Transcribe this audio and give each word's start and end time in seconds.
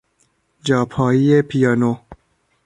جاپایی 0.65 1.41
پیانو 1.41 1.91